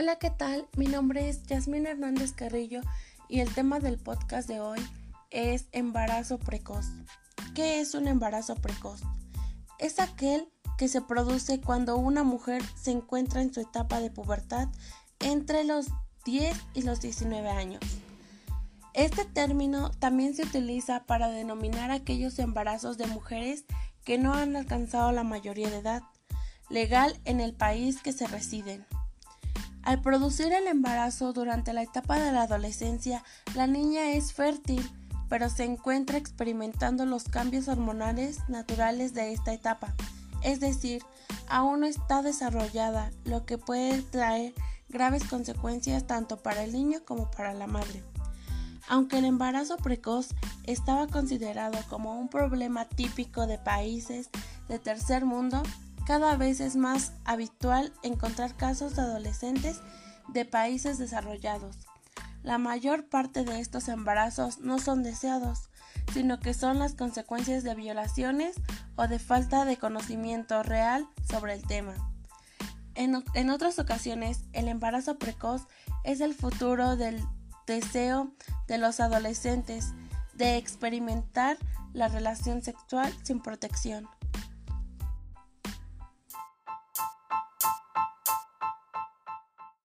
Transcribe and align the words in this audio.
Hola, 0.00 0.14
¿qué 0.14 0.30
tal? 0.30 0.68
Mi 0.76 0.86
nombre 0.86 1.28
es 1.28 1.42
Yasmín 1.46 1.84
Hernández 1.84 2.30
Carrillo 2.30 2.82
y 3.28 3.40
el 3.40 3.52
tema 3.52 3.80
del 3.80 3.98
podcast 3.98 4.46
de 4.46 4.60
hoy 4.60 4.78
es 5.32 5.66
embarazo 5.72 6.38
precoz. 6.38 6.86
¿Qué 7.52 7.80
es 7.80 7.94
un 7.94 8.06
embarazo 8.06 8.54
precoz? 8.54 9.00
Es 9.80 9.98
aquel 9.98 10.46
que 10.78 10.86
se 10.86 11.00
produce 11.00 11.60
cuando 11.60 11.96
una 11.96 12.22
mujer 12.22 12.62
se 12.80 12.92
encuentra 12.92 13.42
en 13.42 13.52
su 13.52 13.60
etapa 13.60 13.98
de 13.98 14.12
pubertad 14.12 14.68
entre 15.18 15.64
los 15.64 15.88
10 16.24 16.56
y 16.74 16.82
los 16.82 17.00
19 17.00 17.50
años. 17.50 17.82
Este 18.94 19.24
término 19.24 19.90
también 19.90 20.32
se 20.32 20.44
utiliza 20.44 21.06
para 21.06 21.26
denominar 21.26 21.90
aquellos 21.90 22.38
embarazos 22.38 22.98
de 22.98 23.08
mujeres 23.08 23.64
que 24.04 24.16
no 24.16 24.32
han 24.32 24.54
alcanzado 24.54 25.10
la 25.10 25.24
mayoría 25.24 25.70
de 25.70 25.78
edad 25.78 26.04
legal 26.70 27.18
en 27.24 27.40
el 27.40 27.52
país 27.52 28.00
que 28.00 28.12
se 28.12 28.28
residen. 28.28 28.86
Al 29.82 30.00
producir 30.02 30.52
el 30.52 30.66
embarazo 30.66 31.32
durante 31.32 31.72
la 31.72 31.82
etapa 31.82 32.18
de 32.18 32.32
la 32.32 32.42
adolescencia, 32.42 33.24
la 33.54 33.66
niña 33.66 34.10
es 34.10 34.32
fértil, 34.32 34.88
pero 35.28 35.48
se 35.50 35.64
encuentra 35.64 36.18
experimentando 36.18 37.06
los 37.06 37.24
cambios 37.24 37.68
hormonales 37.68 38.40
naturales 38.48 39.14
de 39.14 39.32
esta 39.32 39.52
etapa, 39.52 39.94
es 40.42 40.60
decir, 40.60 41.02
aún 41.48 41.80
no 41.80 41.86
está 41.86 42.22
desarrollada, 42.22 43.10
lo 43.24 43.44
que 43.44 43.58
puede 43.58 44.02
traer 44.02 44.54
graves 44.88 45.24
consecuencias 45.24 46.06
tanto 46.06 46.38
para 46.38 46.64
el 46.64 46.72
niño 46.72 47.00
como 47.04 47.30
para 47.30 47.52
la 47.54 47.66
madre. 47.66 48.02
Aunque 48.88 49.18
el 49.18 49.26
embarazo 49.26 49.76
precoz 49.76 50.28
estaba 50.64 51.06
considerado 51.08 51.78
como 51.90 52.18
un 52.18 52.28
problema 52.28 52.86
típico 52.86 53.46
de 53.46 53.58
países 53.58 54.30
de 54.68 54.78
tercer 54.78 55.26
mundo, 55.26 55.62
cada 56.08 56.36
vez 56.36 56.60
es 56.60 56.74
más 56.74 57.12
habitual 57.26 57.92
encontrar 58.02 58.56
casos 58.56 58.96
de 58.96 59.02
adolescentes 59.02 59.82
de 60.28 60.46
países 60.46 60.96
desarrollados. 60.96 61.76
La 62.42 62.56
mayor 62.56 63.10
parte 63.10 63.44
de 63.44 63.60
estos 63.60 63.88
embarazos 63.88 64.58
no 64.60 64.78
son 64.78 65.02
deseados, 65.02 65.68
sino 66.14 66.40
que 66.40 66.54
son 66.54 66.78
las 66.78 66.94
consecuencias 66.94 67.62
de 67.62 67.74
violaciones 67.74 68.56
o 68.96 69.06
de 69.06 69.18
falta 69.18 69.66
de 69.66 69.76
conocimiento 69.76 70.62
real 70.62 71.06
sobre 71.30 71.52
el 71.52 71.66
tema. 71.66 71.92
En, 72.94 73.50
otras 73.50 73.78
ocasiones, 73.78 74.44
el 74.54 74.68
embarazo 74.68 75.18
precoz 75.18 75.66
es 76.04 76.22
el 76.22 76.32
futuro 76.32 76.96
del 76.96 77.22
deseo 77.66 78.32
de 78.66 78.78
los 78.78 79.00
adolescentes 79.00 79.92
de 80.32 80.56
experimentar 80.56 81.58
la 81.92 82.08
relación 82.08 82.62
sexual 82.62 83.12
sin 83.24 83.42
protección. 83.42 84.08